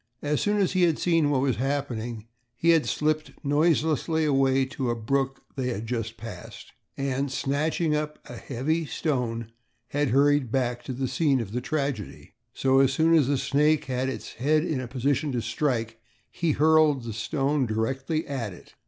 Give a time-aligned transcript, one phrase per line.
[0.23, 4.89] As soon as he had seen what was happening he had slipped noiselessly away to
[4.89, 9.51] a brook they had just passed and, snatching up a heavy stone,
[9.89, 12.33] had hurried back to the scene of the tragedy.
[12.51, 16.53] So, as soon as the snake had its head in a position to strike he
[16.53, 18.73] hurled the stone directly at it.